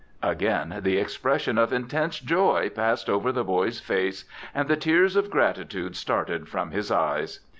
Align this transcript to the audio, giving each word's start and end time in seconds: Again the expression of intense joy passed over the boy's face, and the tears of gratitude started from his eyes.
Again 0.23 0.79
the 0.81 0.97
expression 0.97 1.59
of 1.59 1.71
intense 1.71 2.19
joy 2.19 2.69
passed 2.69 3.07
over 3.07 3.31
the 3.31 3.43
boy's 3.43 3.79
face, 3.79 4.25
and 4.51 4.67
the 4.67 4.75
tears 4.75 5.15
of 5.15 5.29
gratitude 5.29 5.95
started 5.95 6.49
from 6.49 6.71
his 6.71 6.89
eyes. 6.89 7.41